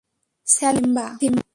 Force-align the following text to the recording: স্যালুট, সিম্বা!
স্যালুট, 0.47 0.85
সিম্বা! 0.85 1.05